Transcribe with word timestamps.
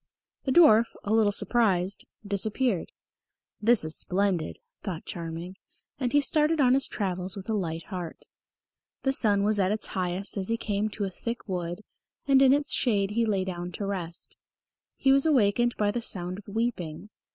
The 0.45 0.51
dwarf, 0.51 0.85
a 1.03 1.13
little 1.13 1.31
surprised, 1.31 2.07
disappeared. 2.25 2.91
"This 3.61 3.85
is 3.85 3.95
splendid," 3.95 4.57
thought 4.81 5.05
Charming, 5.05 5.57
and 5.99 6.11
he 6.11 6.21
started 6.21 6.59
on 6.59 6.73
his 6.73 6.87
travels 6.87 7.35
with 7.37 7.47
a 7.51 7.53
light 7.53 7.83
heart. 7.83 8.25
The 9.03 9.13
sun 9.13 9.43
was 9.43 9.59
at 9.59 9.71
its 9.71 9.85
highest 9.93 10.37
as 10.37 10.47
he 10.47 10.57
came 10.57 10.89
to 10.89 11.03
a 11.03 11.11
thick 11.11 11.47
wood, 11.47 11.81
and 12.27 12.41
in 12.41 12.51
its 12.51 12.71
shade 12.73 13.11
he 13.11 13.27
lay 13.27 13.45
down 13.45 13.71
to 13.73 13.85
rest. 13.85 14.37
He 14.97 15.11
was 15.13 15.27
awakened 15.27 15.77
by 15.77 15.91
the 15.91 16.01
sound 16.01 16.39
of 16.39 16.47
weeping. 16.47 17.11